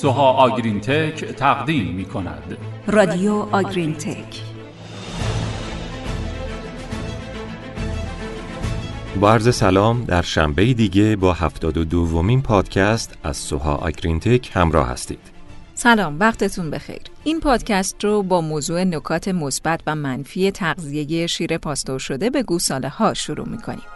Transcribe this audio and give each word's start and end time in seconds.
سوها 0.00 0.32
آگرین 0.32 0.80
تک 0.80 1.24
تقدیم 1.24 1.94
می 1.94 2.04
کند 2.04 2.56
رادیو 2.86 3.32
آگرین 3.32 3.94
تک 3.94 4.42
با 9.20 9.32
عرض 9.32 9.54
سلام 9.54 10.04
در 10.04 10.22
شنبه 10.22 10.74
دیگه 10.74 11.16
با 11.16 11.32
هفتاد 11.32 11.76
و 11.76 11.84
دومین 11.84 12.42
پادکست 12.42 13.18
از 13.22 13.36
سوها 13.36 13.74
آگرین 13.74 14.20
تک 14.20 14.50
همراه 14.54 14.88
هستید. 14.88 15.18
سلام 15.74 16.20
وقتتون 16.20 16.70
بخیر. 16.70 17.02
این 17.24 17.40
پادکست 17.40 18.04
رو 18.04 18.22
با 18.22 18.40
موضوع 18.40 18.84
نکات 18.84 19.28
مثبت 19.28 19.80
و 19.86 19.94
منفی 19.94 20.50
تغذیه 20.50 21.26
شیر 21.26 21.58
پاستور 21.58 21.98
شده 21.98 22.30
به 22.30 22.42
گوساله 22.42 22.88
ها 22.88 23.14
شروع 23.14 23.48
می‌کنیم. 23.48 23.86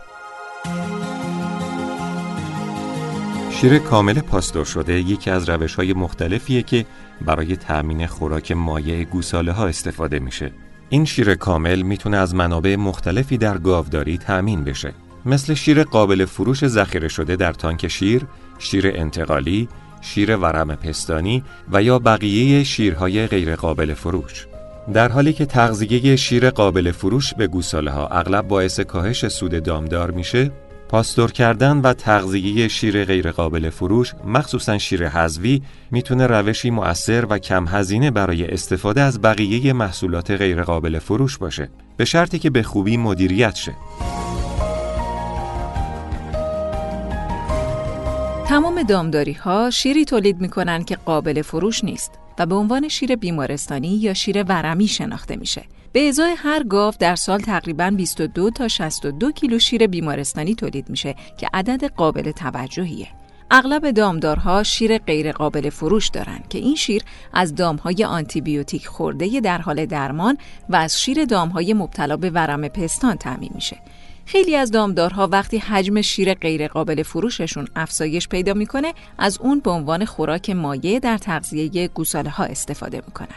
شیر 3.63 3.79
کامل 3.79 4.21
پاستور 4.21 4.65
شده 4.65 5.01
یکی 5.01 5.31
از 5.31 5.49
روش 5.49 5.75
های 5.75 5.93
مختلفیه 5.93 6.63
که 6.63 6.87
برای 7.21 7.57
تأمین 7.57 8.07
خوراک 8.07 8.53
مایع 8.53 9.05
گوساله 9.05 9.53
ها 9.53 9.67
استفاده 9.67 10.19
میشه. 10.19 10.53
این 10.89 11.05
شیر 11.05 11.35
کامل 11.35 11.83
می‌تونه 11.83 12.17
از 12.17 12.35
منابع 12.35 12.77
مختلفی 12.77 13.39
در 13.39 13.59
گاوداری 13.59 14.19
تأمین 14.19 14.65
بشه. 14.65 14.95
مثل 15.27 15.55
شیر 15.55 15.85
قابل 15.85 16.25
فروش 16.25 16.67
ذخیره 16.67 17.09
شده 17.09 17.37
در 17.37 17.53
تانک 17.53 17.89
شیر، 17.89 18.27
شیر 18.59 18.93
انتقالی، 18.95 19.69
شیر 20.01 20.37
ورم 20.37 20.75
پستانی 20.75 21.45
و 21.73 21.83
یا 21.83 21.99
بقیه 21.99 22.65
شیرهای 22.65 23.27
غیرقابل 23.27 23.95
فروش. 23.95 24.47
در 24.93 25.09
حالی 25.09 25.33
که 25.33 25.47
تغذیه 25.47 26.17
شیر 26.17 26.51
قابل 26.51 26.91
فروش 26.91 27.35
به 27.35 27.47
گوساله 27.47 27.91
ها 27.91 28.07
اغلب 28.07 28.49
باعث 28.49 28.81
کاهش 28.81 29.29
سود 29.29 29.63
دامدار 29.63 30.11
میشه، 30.11 30.51
پاستور 30.93 31.33
کردن 31.33 31.77
و 31.77 31.93
تغذیه 31.93 32.69
شیر 32.69 33.05
غیرقابل 33.05 33.71
فروش 33.71 34.15
مخصوصا 34.25 34.79
شیر 34.79 35.09
حذوی 35.09 35.63
می‌تونه 35.91 36.27
روشی 36.27 36.71
مؤثر 36.71 37.27
و 37.31 37.39
کم 37.39 37.69
هزینه 37.69 38.11
برای 38.11 38.47
استفاده 38.47 39.01
از 39.01 39.21
بقیه 39.21 39.73
محصولات 39.73 40.31
غیرقابل 40.31 40.99
فروش 40.99 41.39
باشه 41.39 41.71
به 41.97 42.05
شرطی 42.05 42.39
که 42.39 42.51
به 42.51 42.63
خوبی 42.63 42.97
مدیریت 42.97 43.55
شه. 43.55 43.73
تمام 48.53 48.83
دامداری 48.83 49.33
ها 49.33 49.71
شیری 49.71 50.05
تولید 50.05 50.41
می‌کنن 50.41 50.85
که 50.85 50.97
قابل 50.97 51.43
فروش 51.43 51.85
نیست 51.85 52.13
و 52.39 52.47
به 52.47 52.55
عنوان 52.55 52.89
شیر 52.89 53.17
بیمارستانی 53.17 53.89
یا 53.89 54.15
شیر 54.15 54.43
ورمی 54.43 54.89
شناخته 54.89 55.37
میشه 55.37 55.63
به 55.93 56.09
ازای 56.09 56.35
هر 56.39 56.63
گاو 56.63 56.95
در 56.99 57.15
سال 57.15 57.41
تقریبا 57.41 57.93
22 57.97 58.51
تا 58.51 58.69
62 58.69 59.33
کیلو 59.33 59.59
شیر 59.59 59.87
بیمارستانی 59.87 60.55
تولید 60.55 60.91
میشه 60.91 61.15
که 61.39 61.49
عدد 61.55 61.85
قابل 61.85 62.31
توجهیه. 62.31 63.09
اغلب 63.51 63.91
دامدارها 63.91 64.63
شیر 64.63 64.99
غیر 64.99 65.33
قابل 65.33 65.71
فروش 65.71 66.09
دارن 66.09 66.41
که 66.49 66.59
این 66.59 66.77
شیر 66.77 67.03
از 67.33 67.55
دامهای 67.55 68.05
آنتیبیوتیک 68.05 68.87
خورده 68.87 69.41
در 69.41 69.59
حال 69.59 69.87
درمان 69.87 70.39
و 70.69 70.77
از 70.77 71.01
شیر 71.01 71.25
دامهای 71.25 71.75
مبتلا 71.75 72.17
به 72.17 72.31
ورم 72.31 72.69
پستان 72.69 73.17
تعمین 73.17 73.51
میشه. 73.55 73.77
خیلی 74.27 74.57
از 74.57 74.71
دامدارها 74.71 75.29
وقتی 75.33 75.59
حجم 75.59 76.01
شیر 76.01 76.35
غیر 76.35 76.69
قابل 76.69 77.03
فروششون 77.03 77.69
افزایش 77.77 78.29
پیدا 78.29 78.55
می‌کنه 78.55 78.95
از 79.19 79.39
اون 79.39 79.61
به 79.61 79.71
عنوان 79.71 80.05
خوراک 80.05 80.51
مایع 80.51 80.99
در 80.99 81.19
تغذیه 81.19 81.89
گوساله 81.89 82.31
ها 82.31 82.45
استفاده 82.45 83.03
می‌کنن. 83.07 83.29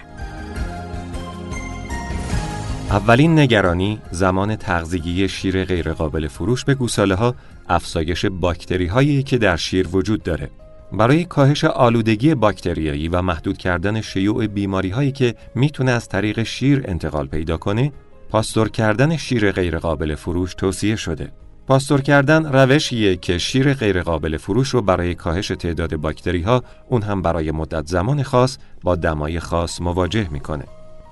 اولین 2.89 3.39
نگرانی 3.39 3.99
زمان 4.11 4.55
تغذیگی 4.55 5.27
شیر 5.27 5.65
غیرقابل 5.65 6.27
فروش 6.27 6.65
به 6.65 6.75
گوساله 6.75 7.15
ها 7.15 7.35
افزایش 7.69 8.25
باکتری 8.25 8.85
هایی 8.85 9.23
که 9.23 9.37
در 9.37 9.55
شیر 9.55 9.87
وجود 9.87 10.23
داره. 10.23 10.49
برای 10.93 11.25
کاهش 11.25 11.63
آلودگی 11.63 12.35
باکتریایی 12.35 13.07
و 13.07 13.21
محدود 13.21 13.57
کردن 13.57 14.01
شیوع 14.01 14.47
بیماری 14.47 14.89
هایی 14.89 15.11
که 15.11 15.35
می‌تونه 15.55 15.91
از 15.91 16.09
طریق 16.09 16.43
شیر 16.43 16.83
انتقال 16.87 17.27
پیدا 17.27 17.57
کنه، 17.57 17.91
پاستور 18.29 18.69
کردن 18.69 19.17
شیر 19.17 19.51
غیرقابل 19.51 20.15
فروش 20.15 20.53
توصیه 20.53 20.95
شده. 20.95 21.31
پاستور 21.67 22.01
کردن 22.01 22.45
روشیه 22.53 23.15
که 23.15 23.37
شیر 23.37 23.73
غیرقابل 23.73 24.37
فروش 24.37 24.69
رو 24.69 24.81
برای 24.81 25.15
کاهش 25.15 25.47
تعداد 25.47 25.95
باکتری 25.95 26.41
ها 26.41 26.63
اون 26.89 27.01
هم 27.01 27.21
برای 27.21 27.51
مدت 27.51 27.87
زمان 27.87 28.23
خاص 28.23 28.57
با 28.83 28.95
دمای 28.95 29.39
خاص 29.39 29.81
مواجه 29.81 30.27
می‌کنه. 30.31 30.63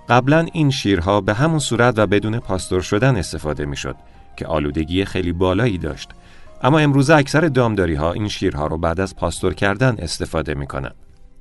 قبلا 0.09 0.45
این 0.53 0.71
شیرها 0.71 1.21
به 1.21 1.33
همون 1.33 1.59
صورت 1.59 1.93
و 1.99 2.07
بدون 2.07 2.39
پاستور 2.39 2.81
شدن 2.81 3.15
استفاده 3.15 3.65
می‌شد 3.65 3.95
که 4.37 4.45
آلودگی 4.45 5.05
خیلی 5.05 5.33
بالایی 5.33 5.77
داشت 5.77 6.09
اما 6.61 6.79
امروز 6.79 7.09
اکثر 7.09 7.41
دامداری 7.41 7.95
ها 7.95 8.13
این 8.13 8.27
شیرها 8.27 8.67
رو 8.67 8.77
بعد 8.77 8.99
از 8.99 9.15
پاستور 9.15 9.53
کردن 9.53 9.95
استفاده 9.99 10.53
می‌کنن 10.53 10.91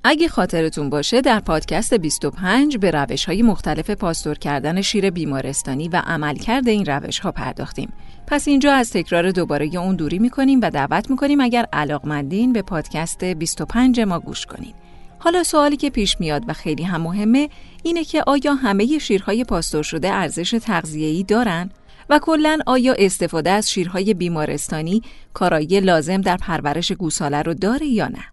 اگه 0.04 0.28
خاطرتون 0.28 0.90
باشه 0.90 1.20
در 1.20 1.40
پادکست 1.40 1.94
25 1.94 2.76
به 2.76 2.90
روش 2.90 3.24
های 3.24 3.42
مختلف 3.42 3.90
پاستور 3.90 4.38
کردن 4.38 4.80
شیر 4.80 5.10
بیمارستانی 5.10 5.88
و 5.88 6.02
عملکرد 6.06 6.68
این 6.68 6.86
روش 6.86 7.18
ها 7.18 7.32
پرداختیم. 7.32 7.92
پس 8.26 8.48
اینجا 8.48 8.72
از 8.72 8.90
تکرار 8.90 9.30
دوباره 9.30 9.76
اون 9.76 9.96
دوری 9.96 10.18
می‌کنیم 10.18 10.60
و 10.62 10.70
دعوت 10.70 11.10
می‌کنیم 11.10 11.40
اگر 11.40 11.66
علاقمندین 11.72 12.52
به 12.52 12.62
پادکست 12.62 13.24
25 13.24 14.00
ما 14.00 14.20
گوش 14.20 14.46
کنین. 14.46 14.74
حالا 15.18 15.42
سوالی 15.42 15.76
که 15.76 15.90
پیش 15.90 16.20
میاد 16.20 16.42
و 16.48 16.52
خیلی 16.52 16.82
هم 16.82 17.00
مهمه 17.00 17.48
اینه 17.82 18.04
که 18.04 18.22
آیا 18.26 18.54
همه 18.54 18.98
شیرهای 18.98 19.44
پاستور 19.44 19.82
شده 19.82 20.12
ارزش 20.12 20.50
تغذیه‌ای 20.50 21.22
دارن؟ 21.22 21.70
و 22.10 22.19
کلا 22.19 22.58
آیا 22.66 22.94
استفاده 22.98 23.50
از 23.50 23.70
شیرهای 23.70 24.14
بیمارستانی 24.14 25.02
کارایی 25.34 25.80
لازم 25.80 26.20
در 26.20 26.36
پرورش 26.36 26.92
گوساله 26.92 27.42
رو 27.42 27.54
داره 27.54 27.86
یا 27.86 28.08
نه؟ 28.08 28.31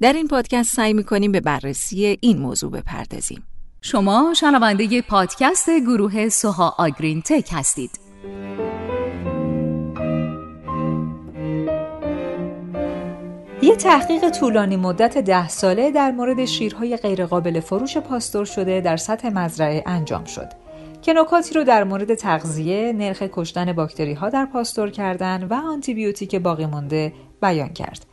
در 0.00 0.12
این 0.12 0.28
پادکست 0.28 0.76
سعی 0.76 0.92
می‌کنیم 0.92 1.32
به 1.32 1.40
بررسی 1.40 2.18
این 2.20 2.38
موضوع 2.38 2.70
بپردازیم. 2.70 3.42
شما 3.82 4.34
شنونده 4.36 5.02
پادکست 5.02 5.70
گروه 5.70 6.28
سوها 6.28 6.74
آگرین 6.78 7.22
تک 7.22 7.48
هستید. 7.52 7.90
یه 13.62 13.76
تحقیق 13.76 14.30
طولانی 14.30 14.76
مدت 14.76 15.18
ده 15.18 15.48
ساله 15.48 15.90
در 15.90 16.10
مورد 16.10 16.44
شیرهای 16.44 16.96
غیرقابل 16.96 17.60
فروش 17.60 17.96
پاستور 17.96 18.44
شده 18.44 18.80
در 18.80 18.96
سطح 18.96 19.28
مزرعه 19.28 19.82
انجام 19.86 20.24
شد 20.24 20.48
که 21.02 21.12
نکاتی 21.12 21.54
رو 21.54 21.64
در 21.64 21.84
مورد 21.84 22.14
تغذیه، 22.14 22.92
نرخ 22.92 23.22
کشتن 23.32 23.72
باکتری 23.72 24.14
ها 24.14 24.28
در 24.28 24.46
پاستور 24.46 24.90
کردن 24.90 25.44
و 25.44 25.54
آنتیبیوتیک 25.54 26.36
باقی 26.36 26.66
مانده 26.66 27.12
بیان 27.42 27.68
کرد. 27.68 28.09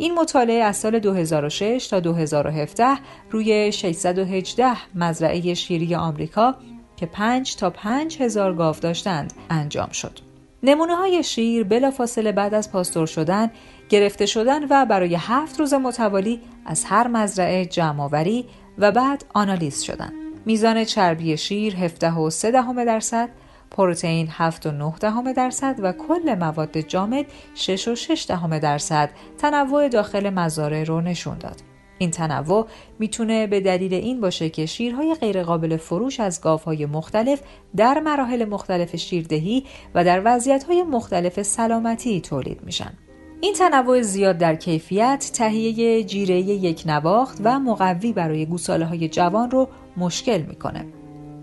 این 0.00 0.14
مطالعه 0.14 0.62
از 0.62 0.76
سال 0.76 0.98
2006 0.98 1.86
تا 1.90 2.00
2017 2.00 2.86
روی 3.30 3.72
618 3.72 4.76
مزرعه 4.94 5.54
شیری 5.54 5.94
آمریکا 5.94 6.54
که 6.96 7.06
5 7.06 7.56
تا 7.56 7.70
5 7.70 8.22
هزار 8.22 8.54
گاو 8.54 8.76
داشتند 8.80 9.32
انجام 9.50 9.88
شد. 9.90 10.18
نمونه 10.62 10.96
های 10.96 11.22
شیر 11.22 11.64
بلافاصله 11.64 12.32
بعد 12.32 12.54
از 12.54 12.72
پاستور 12.72 13.06
شدن 13.06 13.50
گرفته 13.88 14.26
شدن 14.26 14.64
و 14.70 14.86
برای 14.86 15.14
هفت 15.14 15.60
روز 15.60 15.74
متوالی 15.74 16.40
از 16.66 16.84
هر 16.84 17.08
مزرعه 17.08 17.66
جمعآوری 17.66 18.44
و 18.78 18.92
بعد 18.92 19.24
آنالیز 19.34 19.82
شدن. 19.82 20.12
میزان 20.46 20.84
چربی 20.84 21.36
شیر 21.36 21.76
17 21.76 22.12
و 22.12 22.30
3 22.30 22.50
دهم 22.50 22.84
درصد، 22.84 23.28
پروتئین 23.70 24.28
7 24.30 24.66
و 24.66 24.70
9 24.70 24.94
دهم 25.00 25.32
درصد 25.32 25.76
و 25.82 25.92
کل 25.92 26.34
مواد 26.34 26.78
جامد 26.78 27.26
6 27.54 27.88
و 27.88 27.94
6 27.94 28.26
دهم 28.28 28.58
درصد 28.58 29.10
تنوع 29.38 29.88
داخل 29.88 30.30
مزارع 30.30 30.84
رو 30.84 31.00
نشون 31.00 31.38
داد. 31.38 31.56
این 31.98 32.10
تنوع 32.10 32.66
می‌تونه 32.98 33.46
به 33.46 33.60
دلیل 33.60 33.94
این 33.94 34.20
باشه 34.20 34.50
که 34.50 34.66
شیرهای 34.66 35.14
غیرقابل 35.14 35.76
فروش 35.76 36.20
از 36.20 36.40
گاوهای 36.40 36.86
مختلف 36.86 37.40
در 37.76 38.00
مراحل 38.00 38.44
مختلف 38.44 38.96
شیردهی 38.96 39.64
و 39.94 40.04
در 40.04 40.22
وضعیتهای 40.24 40.82
مختلف 40.82 41.42
سلامتی 41.42 42.20
تولید 42.20 42.60
میشن. 42.62 42.92
این 43.40 43.54
تنوع 43.54 44.02
زیاد 44.02 44.38
در 44.38 44.54
کیفیت 44.54 45.30
تهیه 45.34 46.04
جیره 46.04 46.40
یک 46.40 46.82
نواخت 46.86 47.38
و 47.44 47.58
مقوی 47.58 48.12
برای 48.12 48.46
گوساله 48.46 48.84
های 48.84 49.08
جوان 49.08 49.50
رو 49.50 49.68
مشکل 49.96 50.42
می‌کنه. 50.42 50.86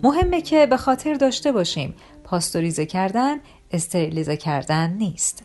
مهمه 0.03 0.41
که 0.41 0.65
به 0.65 0.77
خاطر 0.77 1.13
داشته 1.13 1.51
باشیم 1.51 1.95
پاستوریزه 2.27 2.85
کردن 2.85 3.37
استریلیزه 3.71 4.37
کردن 4.37 4.93
نیست. 4.93 5.43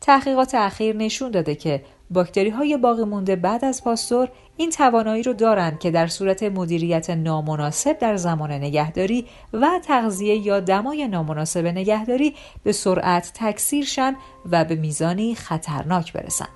تحقیقات 0.00 0.54
اخیر 0.54 0.96
نشون 0.96 1.30
داده 1.30 1.54
که 1.54 1.84
باکتری 2.10 2.50
های 2.50 2.76
باقی 2.76 3.04
مونده 3.04 3.36
بعد 3.36 3.64
از 3.64 3.84
پاستور 3.84 4.28
این 4.56 4.70
توانایی 4.70 5.22
رو 5.22 5.32
دارند 5.32 5.78
که 5.78 5.90
در 5.90 6.06
صورت 6.06 6.42
مدیریت 6.42 7.10
نامناسب 7.10 7.98
در 7.98 8.16
زمان 8.16 8.50
نگهداری 8.50 9.26
و 9.52 9.80
تغذیه 9.84 10.46
یا 10.46 10.60
دمای 10.60 11.08
نامناسب 11.08 11.66
نگهداری 11.66 12.34
به 12.62 12.72
سرعت 12.72 13.32
تکثیر 13.34 13.84
شن 13.84 14.16
و 14.50 14.64
به 14.64 14.74
میزانی 14.74 15.34
خطرناک 15.34 16.12
برسن. 16.12 16.48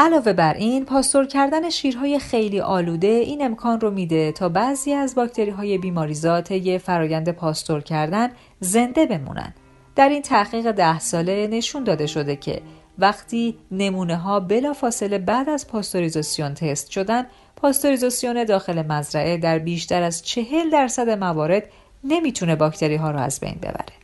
علاوه 0.00 0.32
بر 0.32 0.54
این 0.54 0.84
پاستور 0.84 1.26
کردن 1.26 1.70
شیرهای 1.70 2.18
خیلی 2.18 2.60
آلوده 2.60 3.06
این 3.06 3.44
امکان 3.44 3.80
رو 3.80 3.90
میده 3.90 4.32
تا 4.32 4.48
بعضی 4.48 4.92
از 4.92 5.14
باکتری 5.14 5.50
های 5.50 5.78
بیماریزا 5.78 6.42
یه 6.50 6.78
فرایند 6.78 7.28
پاستور 7.28 7.80
کردن 7.80 8.30
زنده 8.60 9.06
بمونن. 9.06 9.54
در 9.96 10.08
این 10.08 10.22
تحقیق 10.22 10.72
ده 10.72 10.98
ساله 10.98 11.46
نشون 11.46 11.84
داده 11.84 12.06
شده 12.06 12.36
که 12.36 12.62
وقتی 12.98 13.58
نمونه 13.70 14.16
ها 14.16 14.40
بلا 14.40 14.72
فاصله 14.72 15.18
بعد 15.18 15.48
از 15.48 15.68
پاستوریزاسیون 15.68 16.54
تست 16.54 16.90
شدن 16.90 17.26
پاستوریزاسیون 17.56 18.44
داخل 18.44 18.82
مزرعه 18.82 19.36
در 19.36 19.58
بیشتر 19.58 20.02
از 20.02 20.22
چهل 20.22 20.70
درصد 20.70 21.10
موارد 21.10 21.62
نمی‌تونه 22.04 22.56
باکتری 22.56 22.96
ها 22.96 23.10
رو 23.10 23.18
از 23.18 23.40
بین 23.40 23.58
ببره. 23.62 23.97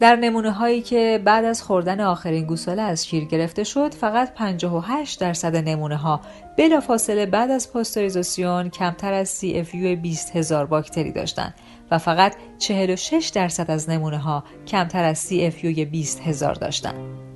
در 0.00 0.16
نمونه 0.16 0.50
هایی 0.50 0.82
که 0.82 1.22
بعد 1.24 1.44
از 1.44 1.62
خوردن 1.62 2.00
آخرین 2.00 2.46
گوساله 2.46 2.82
از 2.82 3.06
شیر 3.06 3.24
گرفته 3.24 3.64
شد 3.64 3.94
فقط 3.94 4.34
58 4.34 5.20
درصد 5.20 5.56
نمونه 5.56 5.96
ها 5.96 6.20
بلافاصله 6.58 7.26
بعد 7.26 7.50
از 7.50 7.72
پاستوریزاسیون 7.72 8.68
کمتر 8.70 9.12
از 9.12 9.40
CFU 9.40 9.74
20 9.74 10.36
هزار 10.36 10.66
باکتری 10.66 11.12
داشتند 11.12 11.54
و 11.90 11.98
فقط 11.98 12.36
46 12.58 13.32
درصد 13.34 13.70
از 13.70 13.90
نمونه 13.90 14.18
ها 14.18 14.44
کمتر 14.66 15.04
از 15.04 15.28
CFU 15.30 15.64
20 15.66 16.20
هزار 16.20 16.54
داشتند. 16.54 17.26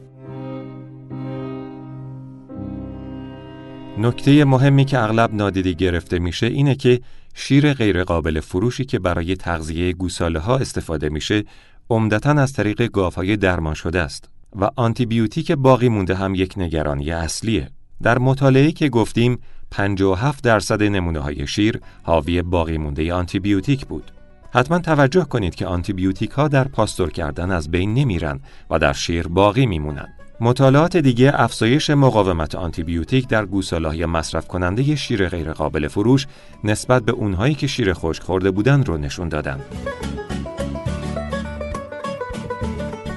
نکته 3.99 4.45
مهمی 4.45 4.85
که 4.85 4.99
اغلب 4.99 5.35
نادیده 5.35 5.73
گرفته 5.73 6.19
میشه 6.19 6.47
اینه 6.47 6.75
که 6.75 7.01
شیر 7.35 7.75
غیرقابل 7.75 8.41
فروشی 8.41 8.85
که 8.85 8.99
برای 8.99 9.37
تغذیه 9.37 9.93
گوساله 9.93 10.39
ها 10.39 10.57
استفاده 10.57 11.09
میشه 11.09 11.45
عمدتا 11.91 12.31
از 12.31 12.53
طریق 12.53 12.83
گاوهای 12.83 13.37
درمان 13.37 13.75
شده 13.75 14.01
است 14.01 14.29
و 14.61 14.71
آنتیبیوتیک 14.77 15.53
باقی 15.53 15.89
مونده 15.89 16.15
هم 16.15 16.35
یک 16.35 16.55
نگرانی 16.57 17.11
اصلیه. 17.11 17.71
در 18.03 18.19
مطالعه 18.19 18.73
که 18.73 18.89
گفتیم 18.89 19.39
57 19.71 20.45
درصد 20.45 20.83
نمونه 20.83 21.19
های 21.19 21.47
شیر 21.47 21.81
حاوی 22.03 22.43
باقی 22.43 22.79
مونده 22.79 23.15
آنتیبیوتیک 23.15 23.87
بود. 23.87 24.11
حتما 24.53 24.79
توجه 24.79 25.25
کنید 25.25 25.55
که 25.55 25.67
آنتیبیوتیک 25.67 26.31
ها 26.31 26.49
در 26.49 26.69
پاستور 26.69 27.11
کردن 27.11 27.51
از 27.51 27.71
بین 27.71 27.95
نمیرن 27.95 28.41
و 28.71 28.79
در 28.79 28.93
شیر 28.93 29.29
باقی 29.29 29.67
میمونن. 29.67 30.09
مطالعات 30.41 30.97
دیگه 30.97 31.33
افزایش 31.35 31.91
مقاومت 31.91 32.55
آنتیبیوتیک 32.55 33.29
در 33.29 33.47
گوساله‌های 33.47 34.07
مصرف 34.07 34.49
کننده 34.49 34.97
شیر 34.97 35.29
غیرقابل 35.29 35.89
فروش 35.89 36.27
نسبت 36.65 37.03
به 37.03 37.13
اونهایی 37.13 37.55
که 37.55 37.67
شیر 37.67 37.93
خشک 37.93 38.23
خورده 38.23 38.51
بودن 38.51 38.83
رو 38.83 38.99
نشون 38.99 39.29
دادن. 39.29 39.61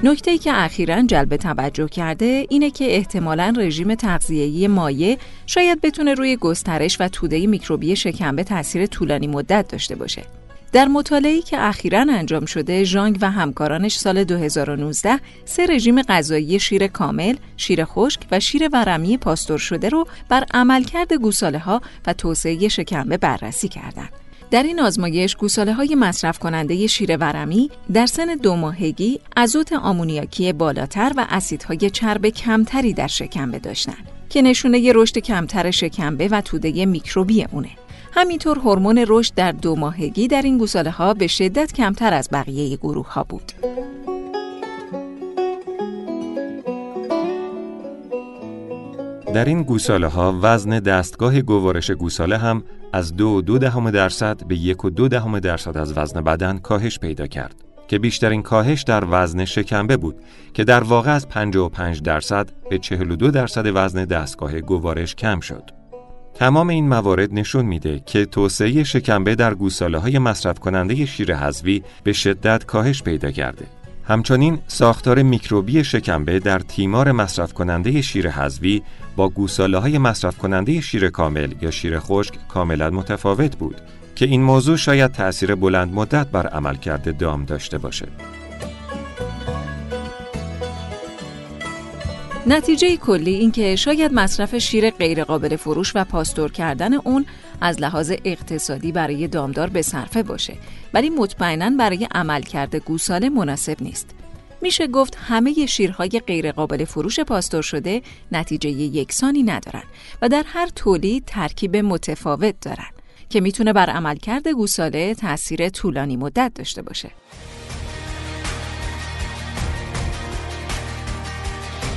نکته 0.04 0.38
که 0.38 0.52
اخیرا 0.54 1.02
جلب 1.02 1.36
توجه 1.36 1.88
کرده 1.88 2.46
اینه 2.48 2.70
که 2.70 2.96
احتمالا 2.96 3.54
رژیم 3.56 3.94
تغذیه‌ای 3.94 4.68
مایع 4.68 5.18
شاید 5.46 5.80
بتونه 5.80 6.14
روی 6.14 6.36
گسترش 6.36 6.96
و 7.00 7.08
توده 7.08 7.46
میکروبی 7.46 7.96
شکمبه 7.96 8.44
تاثیر 8.44 8.86
طولانی 8.86 9.26
مدت 9.26 9.68
داشته 9.68 9.94
باشه. 9.94 10.22
در 10.72 10.88
مطالعه‌ای 10.88 11.42
که 11.42 11.60
اخیرا 11.60 12.06
انجام 12.10 12.46
شده، 12.46 12.84
ژانگ 12.84 13.18
و 13.20 13.30
همکارانش 13.30 13.96
سال 13.96 14.24
2019 14.24 15.20
سه 15.44 15.66
رژیم 15.66 16.02
غذایی 16.02 16.60
شیر 16.60 16.86
کامل، 16.86 17.36
شیر 17.56 17.84
خشک 17.84 18.20
و 18.30 18.40
شیر 18.40 18.68
ورمی 18.72 19.16
پاستور 19.16 19.58
شده 19.58 19.88
رو 19.88 20.06
بر 20.28 20.44
عملکرد 20.54 21.12
گوساله 21.12 21.58
ها 21.58 21.82
و 22.06 22.12
توسعه 22.12 22.68
شکمبه 22.68 23.16
بررسی 23.16 23.68
کردند. 23.68 24.23
در 24.54 24.62
این 24.62 24.80
آزمایش 24.80 25.36
گوساله 25.36 25.72
های 25.72 25.94
مصرف 25.94 26.38
کننده 26.38 26.86
شیر 26.86 27.16
ورمی 27.16 27.70
در 27.92 28.06
سن 28.06 28.34
دو 28.34 28.56
ماهگی 28.56 29.20
ازوت 29.36 29.72
آمونیاکی 29.72 30.52
بالاتر 30.52 31.12
و 31.16 31.26
اسیدهای 31.28 31.90
چرب 31.90 32.28
کمتری 32.28 32.92
در 32.92 33.06
شکمبه 33.06 33.58
داشتند 33.58 34.08
که 34.28 34.42
نشونه 34.42 34.92
رشد 34.94 35.18
کمتر 35.18 35.70
شکمبه 35.70 36.28
و 36.28 36.40
توده 36.40 36.86
میکروبی 36.86 37.44
اونه. 37.44 37.68
همینطور 38.12 38.58
هورمون 38.58 39.04
رشد 39.08 39.34
در 39.34 39.52
دو 39.52 39.76
ماهگی 39.76 40.28
در 40.28 40.42
این 40.42 40.58
گوساله 40.58 40.90
ها 40.90 41.14
به 41.14 41.26
شدت 41.26 41.72
کمتر 41.72 42.14
از 42.14 42.28
بقیه 42.32 42.76
گروه 42.76 43.12
ها 43.12 43.24
بود. 43.24 43.52
در 49.34 49.44
این 49.44 49.62
گوساله 49.62 50.06
ها 50.06 50.38
وزن 50.42 50.78
دستگاه 50.78 51.40
گوارش 51.40 51.90
گوساله 51.90 52.38
هم 52.38 52.64
از 52.94 53.16
دو 53.16 53.40
دو 53.42 53.58
دهم 53.58 53.90
درصد 53.90 54.46
به 54.46 54.56
یک 54.56 54.84
و 54.84 54.90
دو 54.90 55.08
دهم 55.08 55.38
درصد 55.38 55.76
از 55.76 55.98
وزن 55.98 56.20
بدن 56.20 56.58
کاهش 56.58 56.98
پیدا 56.98 57.26
کرد 57.26 57.54
که 57.88 57.98
بیشترین 57.98 58.42
کاهش 58.42 58.82
در 58.82 59.04
وزن 59.10 59.44
شکمبه 59.44 59.96
بود 59.96 60.16
که 60.52 60.64
در 60.64 60.82
واقع 60.82 61.10
از 61.10 61.28
55 61.28 62.02
درصد 62.02 62.50
به 62.70 62.78
42 62.78 63.30
درصد 63.30 63.70
وزن 63.74 64.04
دستگاه 64.04 64.60
گوارش 64.60 65.14
کم 65.14 65.40
شد. 65.40 65.70
تمام 66.34 66.68
این 66.68 66.88
موارد 66.88 67.34
نشون 67.34 67.66
میده 67.66 68.00
که 68.06 68.26
توسعه 68.26 68.84
شکمبه 68.84 69.34
در 69.34 69.54
گوساله 69.54 69.98
های 69.98 70.18
مصرف 70.18 70.58
کننده 70.58 71.06
شیر 71.06 71.34
حذوی 71.36 71.82
به 72.04 72.12
شدت 72.12 72.64
کاهش 72.64 73.02
پیدا 73.02 73.30
کرده. 73.30 73.66
همچنین 74.06 74.58
ساختار 74.66 75.22
میکروبی 75.22 75.84
شکمبه 75.84 76.38
در 76.38 76.58
تیمار 76.58 77.12
مصرف 77.12 77.52
کننده 77.52 78.02
شیر 78.02 78.30
حذوی 78.30 78.82
با 79.16 79.28
گوساله 79.28 79.78
های 79.78 79.98
مصرف 79.98 80.38
کننده 80.38 80.80
شیر 80.80 81.10
کامل 81.10 81.54
یا 81.60 81.70
شیر 81.70 81.98
خشک 81.98 82.34
کاملا 82.48 82.90
متفاوت 82.90 83.56
بود 83.56 83.80
که 84.14 84.26
این 84.26 84.42
موضوع 84.42 84.76
شاید 84.76 85.12
تأثیر 85.12 85.54
بلند 85.54 85.94
مدت 85.94 86.26
بر 86.26 86.46
عملکرد 86.46 87.16
دام 87.16 87.44
داشته 87.44 87.78
باشه. 87.78 88.06
نتیجه 92.46 92.96
کلی 92.96 93.34
این 93.34 93.52
که 93.52 93.76
شاید 93.76 94.12
مصرف 94.14 94.58
شیر 94.58 94.90
غیرقابل 94.90 95.56
فروش 95.56 95.92
و 95.94 96.04
پاستور 96.04 96.52
کردن 96.52 96.94
اون 96.94 97.26
از 97.60 97.80
لحاظ 97.80 98.12
اقتصادی 98.24 98.92
برای 98.92 99.28
دامدار 99.28 99.70
به 99.70 99.82
صرفه 99.82 100.22
باشه 100.22 100.56
ولی 100.94 101.10
مطمئنا 101.10 101.70
برای 101.70 102.08
عملکرد 102.14 102.76
گوساله 102.76 103.28
مناسب 103.28 103.82
نیست. 103.82 104.10
میشه 104.62 104.86
گفت 104.86 105.16
همه 105.20 105.66
شیرهای 105.66 106.22
غیرقابل 106.26 106.84
فروش 106.84 107.20
پاستور 107.20 107.62
شده 107.62 108.02
نتیجه 108.32 108.70
یکسانی 108.70 109.42
ندارن 109.42 109.84
و 110.22 110.28
در 110.28 110.44
هر 110.46 110.68
تولید 110.74 111.24
ترکیب 111.26 111.76
متفاوت 111.76 112.54
دارن 112.60 112.90
که 113.28 113.40
می‌تونه 113.40 113.72
بر 113.72 113.90
عملکرد 113.90 114.48
گوساله 114.48 115.14
تاثیر 115.14 115.68
طولانی 115.68 116.16
مدت 116.16 116.52
داشته 116.54 116.82
باشه. 116.82 117.10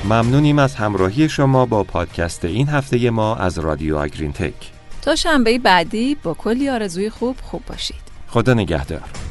ممنونیم 0.08 0.60
از 0.60 0.76
همراهی 0.76 1.30
شما 1.30 1.66
با 1.66 1.84
پادکست 1.84 2.46
این 2.46 2.70
هفته 2.70 3.10
ما 3.10 3.36
از 3.36 3.60
رادیو 3.60 3.98
آگرین 3.98 4.32
تک 4.34 4.72
تا 5.02 5.16
شنبه 5.16 5.60
بعدی 5.60 6.16
با 6.24 6.34
کلی 6.34 6.70
آرزوی 6.70 7.10
خوب 7.10 7.36
خوب 7.42 7.62
باشید. 7.68 8.02
خدا 8.28 8.54
نگهدار. 8.54 9.27